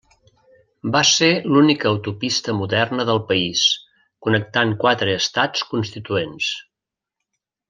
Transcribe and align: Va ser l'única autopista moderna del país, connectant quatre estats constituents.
Va 0.93 1.01
ser 1.09 1.27
l'única 1.55 1.87
autopista 1.89 2.55
moderna 2.61 3.05
del 3.09 3.21
país, 3.33 3.67
connectant 4.29 4.75
quatre 4.85 5.15
estats 5.23 5.69
constituents. 5.75 6.51